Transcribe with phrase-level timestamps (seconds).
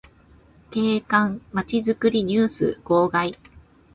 [0.71, 3.37] 景観まちづくりニュース号外